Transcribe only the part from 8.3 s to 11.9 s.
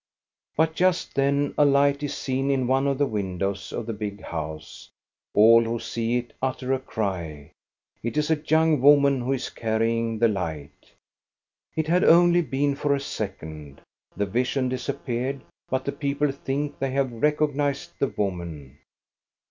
a young woman who is carrying the light. THE BROOM GIRL 411 It